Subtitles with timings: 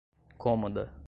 [0.37, 0.91] cômoda